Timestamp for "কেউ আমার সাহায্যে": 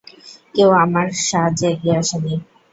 0.55-1.67